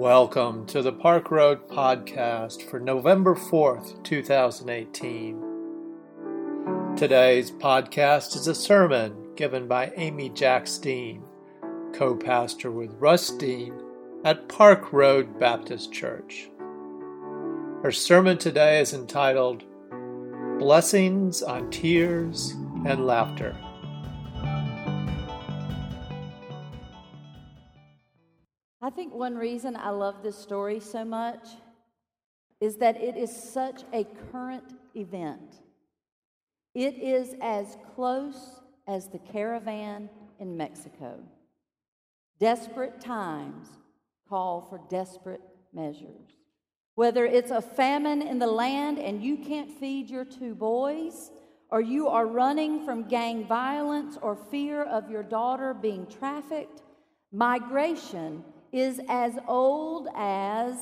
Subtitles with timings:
[0.00, 6.96] Welcome to the Park Road Podcast for November 4th, 2018.
[6.96, 11.22] Today's podcast is a sermon given by Amy Jacks Dean,
[11.92, 13.78] co pastor with Russ Dean
[14.24, 16.48] at Park Road Baptist Church.
[17.82, 19.64] Her sermon today is entitled
[20.58, 22.52] Blessings on Tears
[22.86, 23.54] and Laughter.
[29.20, 31.46] One reason I love this story so much
[32.58, 35.56] is that it is such a current event.
[36.74, 41.20] It is as close as the caravan in Mexico.
[42.38, 43.68] Desperate times
[44.26, 45.42] call for desperate
[45.74, 46.30] measures.
[46.94, 51.30] Whether it's a famine in the land and you can't feed your two boys,
[51.68, 56.80] or you are running from gang violence or fear of your daughter being trafficked,
[57.32, 60.76] migration is as old as,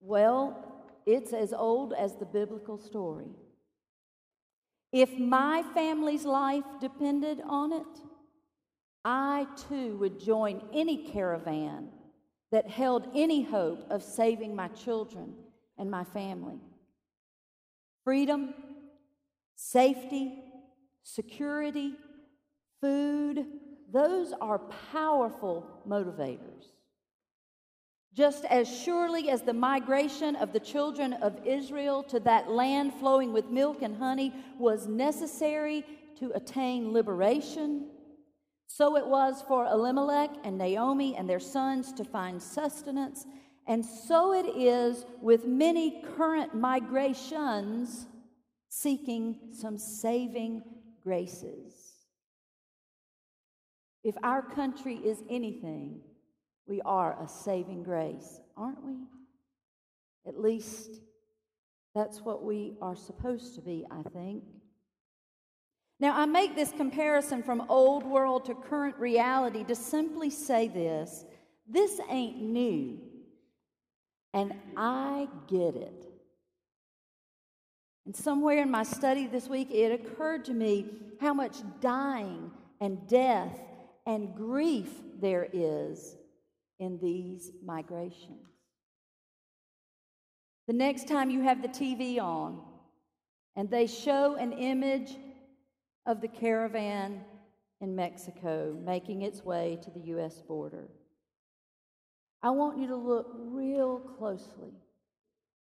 [0.00, 3.28] well, it's as old as the biblical story.
[4.92, 7.86] If my family's life depended on it,
[9.04, 11.88] I too would join any caravan
[12.50, 15.34] that held any hope of saving my children
[15.78, 16.58] and my family.
[18.04, 18.54] Freedom,
[19.54, 20.32] safety,
[21.02, 21.94] security,
[22.80, 23.46] food,
[23.92, 24.58] those are
[24.92, 26.72] powerful motivators.
[28.12, 33.32] Just as surely as the migration of the children of Israel to that land flowing
[33.32, 35.84] with milk and honey was necessary
[36.18, 37.88] to attain liberation,
[38.66, 43.26] so it was for Elimelech and Naomi and their sons to find sustenance,
[43.66, 48.06] and so it is with many current migrations
[48.68, 50.62] seeking some saving
[51.02, 51.85] graces.
[54.06, 55.98] If our country is anything,
[56.68, 58.94] we are a saving grace, aren't we?
[60.28, 61.00] At least
[61.92, 64.44] that's what we are supposed to be, I think.
[65.98, 71.24] Now, I make this comparison from old world to current reality to simply say this
[71.68, 73.00] this ain't new,
[74.32, 76.06] and I get it.
[78.04, 80.86] And somewhere in my study this week, it occurred to me
[81.20, 83.58] how much dying and death
[84.06, 84.88] and grief
[85.20, 86.16] there is
[86.78, 88.46] in these migrations.
[90.68, 92.60] The next time you have the TV on
[93.56, 95.16] and they show an image
[96.06, 97.20] of the caravan
[97.80, 100.42] in Mexico making its way to the U.S.
[100.42, 100.88] border,
[102.42, 104.72] I want you to look real closely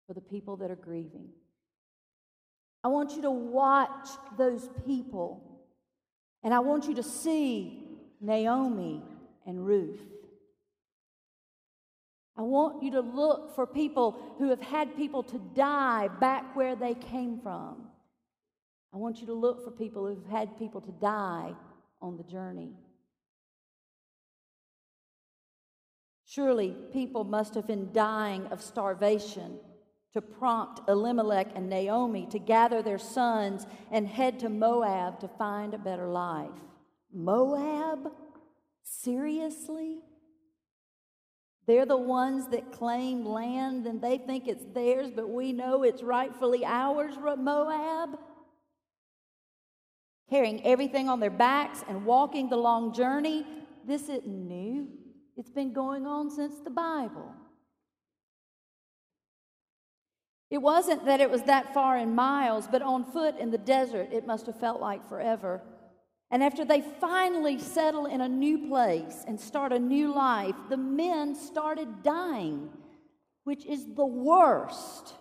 [0.06, 1.28] for the people that are grieving.
[2.84, 5.60] I want you to watch those people,
[6.42, 7.87] and I want you to see
[8.20, 9.02] Naomi
[9.46, 10.00] and Ruth.
[12.36, 16.76] I want you to look for people who have had people to die back where
[16.76, 17.88] they came from.
[18.94, 21.52] I want you to look for people who've had people to die
[22.00, 22.70] on the journey.
[26.24, 29.58] Surely people must have been dying of starvation
[30.12, 35.74] to prompt Elimelech and Naomi to gather their sons and head to Moab to find
[35.74, 36.50] a better life.
[37.12, 38.12] Moab?
[38.82, 40.00] Seriously?
[41.66, 46.02] They're the ones that claim land and they think it's theirs, but we know it's
[46.02, 48.18] rightfully ours, Moab.
[50.30, 53.46] Carrying everything on their backs and walking the long journey.
[53.86, 54.88] This isn't new,
[55.36, 57.34] it's been going on since the Bible.
[60.50, 64.08] It wasn't that it was that far in miles, but on foot in the desert,
[64.10, 65.62] it must have felt like forever.
[66.30, 70.76] And after they finally settle in a new place and start a new life, the
[70.76, 72.68] men started dying,
[73.44, 75.14] which is the worst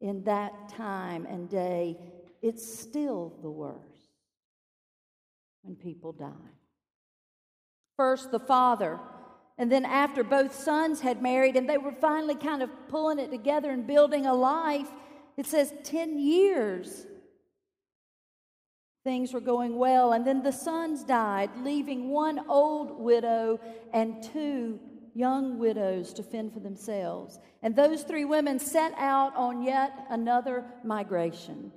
[0.00, 1.98] in that time and day.
[2.42, 3.82] It's still the worst
[5.62, 6.28] when people die.
[7.96, 9.00] First, the father,
[9.58, 13.30] and then after both sons had married and they were finally kind of pulling it
[13.30, 14.88] together and building a life,
[15.36, 17.06] it says 10 years
[19.04, 23.58] Things were going well, and then the sons died, leaving one old widow
[23.92, 24.78] and two
[25.14, 27.40] young widows to fend for themselves.
[27.62, 31.72] And those three women set out on yet another migration,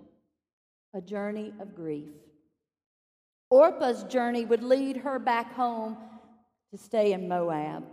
[0.93, 2.13] a journey of grief.
[3.49, 5.97] Orpah's journey would lead her back home
[6.71, 7.85] to stay in Moab.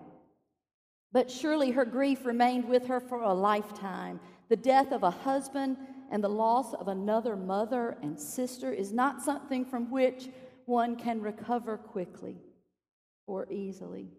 [1.13, 4.19] But surely her grief remained with her for a lifetime.
[4.49, 5.77] The death of a husband
[6.13, 10.29] and the loss of another mother and sister is not something from which
[10.67, 12.37] one can recover quickly
[13.27, 14.11] or easily.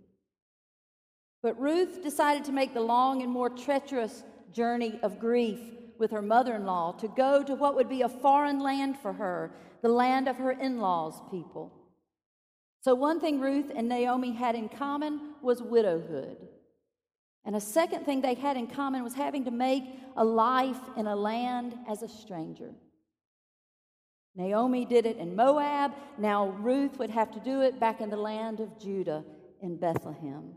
[1.44, 5.60] But Ruth decided to make the long and more treacherous journey of grief
[6.00, 9.13] with her mother in law to go to what would be a foreign land for
[9.13, 9.51] her,
[9.84, 11.72] the land of her in law's people.
[12.81, 16.38] So, one thing Ruth and Naomi had in common was widowhood.
[17.45, 19.84] And a second thing they had in common was having to make
[20.16, 22.74] a life in a land as a stranger.
[24.36, 25.92] Naomi did it in Moab.
[26.18, 29.24] Now Ruth would have to do it back in the land of Judah
[29.62, 30.56] in Bethlehem.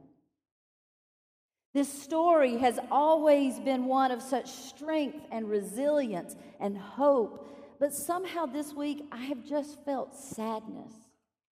[1.75, 7.47] This story has always been one of such strength and resilience and hope,
[7.79, 10.95] but somehow this week I have just felt sadness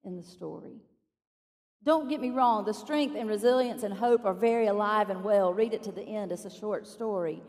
[0.03, 0.81] in the story.
[1.85, 5.53] Don't get me wrong, the strength and resilience and hope are very alive and well.
[5.53, 7.43] Read it to the end, it's a short story.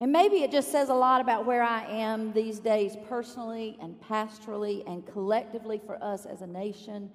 [0.00, 4.00] And maybe it just says a lot about where I am these days, personally and
[4.00, 7.10] pastorally and collectively for us as a nation.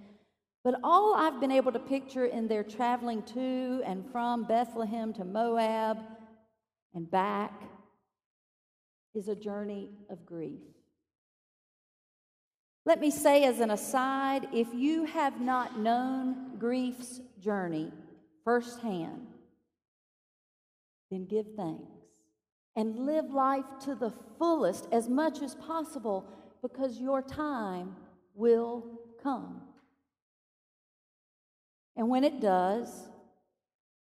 [0.63, 5.23] But all I've been able to picture in their traveling to and from Bethlehem to
[5.23, 5.97] Moab
[6.93, 7.63] and back
[9.15, 10.74] is a journey of grief.
[12.85, 17.91] Let me say as an aside if you have not known grief's journey
[18.43, 19.25] firsthand,
[21.09, 21.91] then give thanks
[22.75, 26.25] and live life to the fullest as much as possible
[26.61, 27.95] because your time
[28.35, 28.83] will
[29.23, 29.61] come.
[31.95, 32.89] And when it does,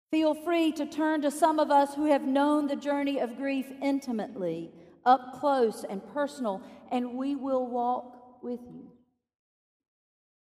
[0.10, 3.68] feel free to turn to some of us who have known the journey of grief
[3.82, 4.72] intimately,
[5.06, 8.15] up close and personal, and we will walk
[8.46, 8.92] with you.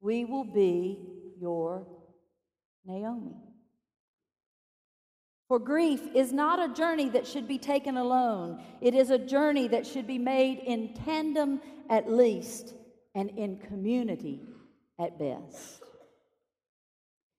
[0.02, 0.98] We will be
[1.40, 1.86] your
[2.84, 3.34] Naomi.
[5.48, 8.62] For grief is not a journey that should be taken alone.
[8.82, 12.74] It is a journey that should be made in tandem at least
[13.14, 14.40] and in community
[14.98, 15.82] at best.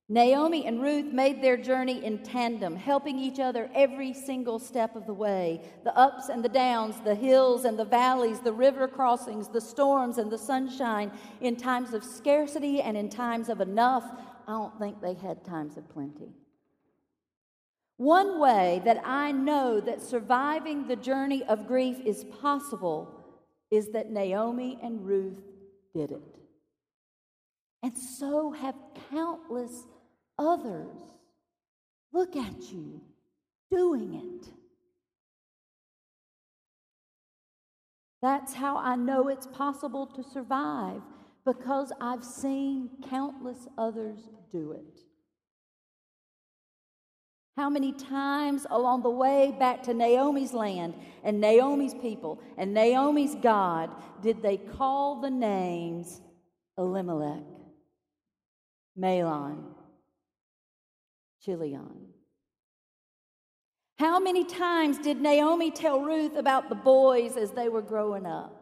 [0.07, 5.07] Naomi and Ruth made their journey in tandem, helping each other every single step of
[5.07, 9.48] the way the ups and the downs, the hills and the valleys, the river crossings,
[9.48, 11.12] the storms and the sunshine,
[11.42, 14.04] in times of scarcity and in times of enough.
[14.48, 16.30] I don't think they had times of plenty.
[17.98, 23.10] One way that I know that surviving the journey of grief is possible
[23.72, 25.42] is that Naomi and Ruth
[25.96, 26.38] did it.
[27.81, 28.75] And so have
[29.12, 29.86] countless
[30.37, 30.97] others.
[32.13, 33.01] Look at you
[33.71, 34.49] doing it.
[38.21, 41.01] That's how I know it's possible to survive
[41.45, 44.19] because I've seen countless others
[44.51, 44.99] do it.
[47.55, 53.35] How many times along the way back to Naomi's land and Naomi's people and Naomi's
[53.35, 53.91] God
[54.21, 56.19] did they call the names
[56.77, 57.43] Elimelech,
[58.99, 59.75] Mahlon,
[61.45, 62.07] Chilion?
[63.97, 68.62] How many times did Naomi tell Ruth about the boys as they were growing up?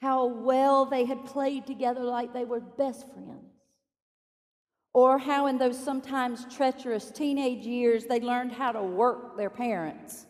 [0.00, 3.50] How well they had played together like they were best friends.
[4.94, 10.26] Or how, in those sometimes treacherous teenage years, they learned how to work their parents.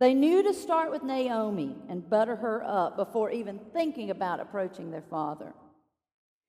[0.00, 4.90] They knew to start with Naomi and butter her up before even thinking about approaching
[4.90, 5.54] their father.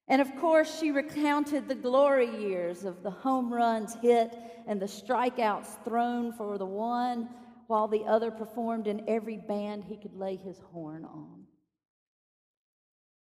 [0.07, 4.33] And of course, she recounted the glory years of the home runs hit
[4.65, 7.27] and the strikeouts thrown for the one,
[7.67, 11.43] while the other performed in every band he could lay his horn on.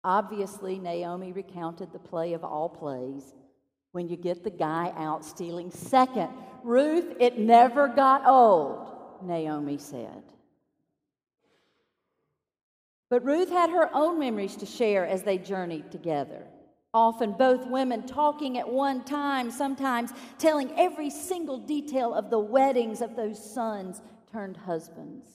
[0.04, 3.36] Obviously, Naomi recounted the play of all plays
[3.92, 6.30] when you get the guy out stealing second.
[6.64, 8.88] Ruth, it never got old,
[9.22, 10.24] Naomi said.
[13.10, 16.48] But Ruth had her own memories to share as they journeyed together.
[16.94, 23.02] Often, both women talking at one time, sometimes telling every single detail of the weddings
[23.02, 25.26] of those sons turned husbands.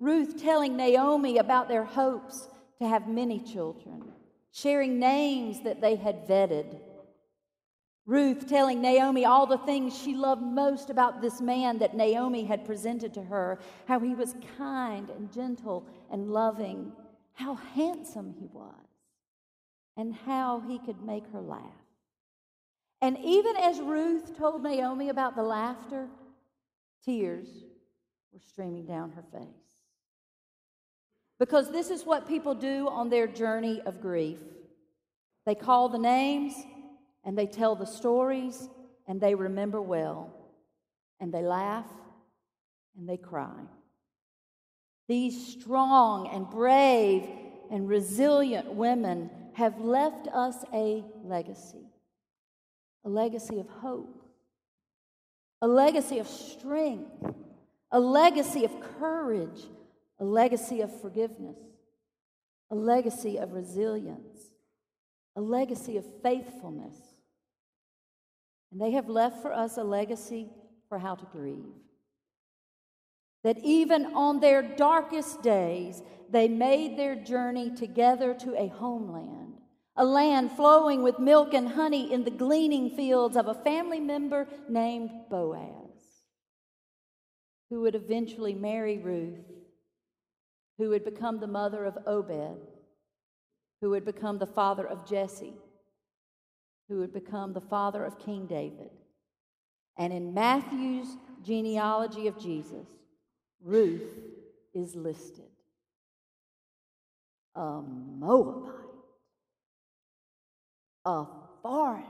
[0.00, 2.48] Ruth telling Naomi about their hopes
[2.80, 4.02] to have many children,
[4.52, 6.80] sharing names that they had vetted
[8.10, 12.64] Ruth telling Naomi all the things she loved most about this man that Naomi had
[12.64, 16.90] presented to her how he was kind and gentle and loving,
[17.34, 18.74] how handsome he was,
[20.00, 21.60] and how he could make her laugh.
[23.02, 26.08] And even as Ruth told Naomi about the laughter,
[27.04, 27.48] tears
[28.32, 29.46] were streaming down her face.
[31.38, 34.38] Because this is what people do on their journey of grief
[35.46, 36.54] they call the names
[37.24, 38.68] and they tell the stories
[39.08, 40.32] and they remember well
[41.18, 41.88] and they laugh
[42.96, 43.58] and they cry.
[45.08, 47.26] These strong and brave
[47.70, 51.86] and resilient women have left us a legacy.
[53.04, 54.22] a legacy of hope,
[55.62, 57.10] a legacy of strength,
[57.90, 59.62] a legacy of courage,
[60.18, 61.56] a legacy of forgiveness,
[62.70, 64.38] a legacy of resilience,
[65.36, 66.96] a legacy of faithfulness.
[68.70, 70.50] And they have left for us a legacy
[70.88, 71.74] for how to grieve.
[73.44, 79.39] That even on their darkest days, they made their journey together to a homeland,
[80.00, 84.48] a land flowing with milk and honey in the gleaning fields of a family member
[84.66, 85.92] named Boaz,
[87.68, 89.44] who would eventually marry Ruth,
[90.78, 92.56] who would become the mother of Obed,
[93.82, 95.52] who would become the father of Jesse,
[96.88, 98.90] who would become the father of King David.
[99.98, 101.14] And in Matthew's
[101.44, 102.86] genealogy of Jesus,
[103.62, 104.08] Ruth
[104.72, 105.44] is listed
[107.54, 108.79] a Moabite,
[111.04, 111.24] a
[111.62, 112.06] foreigner.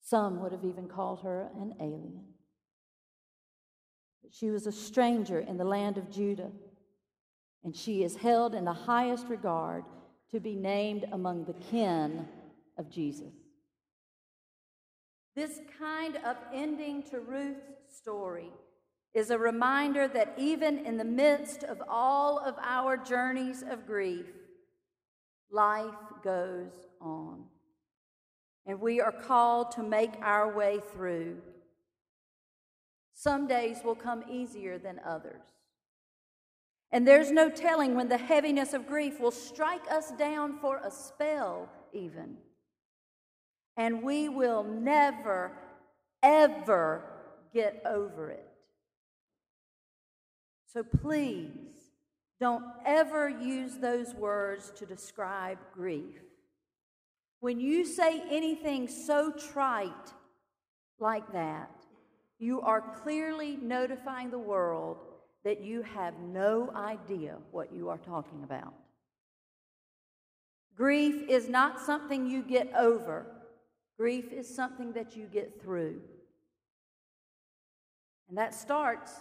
[0.00, 2.24] Some would have even called her an alien.
[4.30, 6.50] She was a stranger in the land of Judah,
[7.64, 9.84] and she is held in the highest regard
[10.30, 12.26] to be named among the kin
[12.76, 13.32] of Jesus.
[15.34, 18.50] This kind of ending to Ruth's story
[19.14, 24.26] is a reminder that even in the midst of all of our journeys of grief,
[25.50, 27.44] life goes on.
[28.66, 31.38] And we are called to make our way through.
[33.14, 35.42] Some days will come easier than others.
[36.90, 40.90] And there's no telling when the heaviness of grief will strike us down for a
[40.90, 42.36] spell, even.
[43.76, 45.52] And we will never,
[46.22, 47.04] ever
[47.52, 48.46] get over it.
[50.72, 51.50] So please
[52.40, 56.20] don't ever use those words to describe grief.
[57.40, 60.12] When you say anything so trite
[60.98, 61.70] like that,
[62.38, 64.98] you are clearly notifying the world
[65.44, 68.74] that you have no idea what you are talking about.
[70.76, 73.26] Grief is not something you get over,
[73.96, 76.00] grief is something that you get through.
[78.28, 79.12] And that starts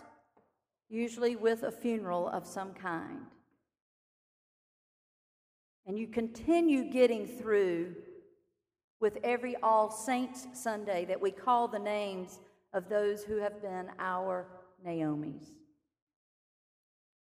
[0.89, 3.21] usually with a funeral of some kind.
[5.85, 7.95] And you continue getting through
[8.99, 12.39] with every All Saints Sunday that we call the names
[12.73, 14.47] of those who have been our
[14.83, 15.51] Naomi's.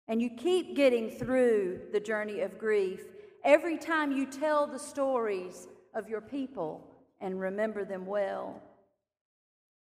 [0.08, 3.04] And you keep getting through the journey of grief
[3.44, 6.86] every time you tell the stories of your people
[7.20, 8.62] and remember them well.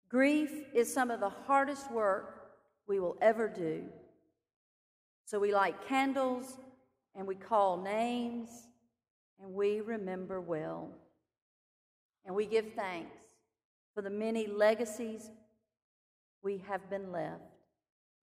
[0.09, 2.51] Grief is some of the hardest work
[2.87, 3.83] we will ever do.
[5.25, 6.57] So we light candles
[7.15, 8.49] and we call names
[9.41, 10.89] and we remember well.
[12.25, 13.17] And we give thanks
[13.93, 15.29] for the many legacies
[16.43, 17.41] we have been left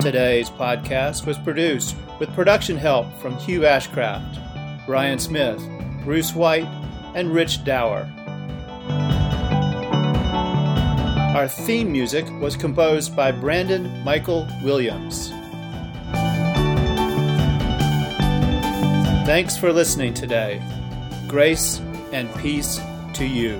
[0.00, 5.62] Today's podcast was produced with production help from Hugh Ashcraft, Brian Smith,
[6.04, 6.68] Bruce White,
[7.14, 8.10] and Rich Dower.
[11.34, 15.32] Our theme music was composed by Brandon Michael Williams.
[19.28, 20.62] Thanks for listening today.
[21.26, 21.80] Grace
[22.12, 22.80] and peace
[23.12, 23.58] to you.